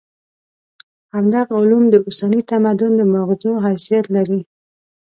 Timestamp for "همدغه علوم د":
1.13-1.95